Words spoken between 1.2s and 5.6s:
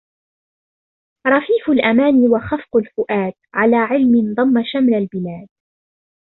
رفيـفُ الأماني وخَفـقُ الفؤادْ عـلى عَـلَمٍ ضَمَّ شَـمْلَ البلادْ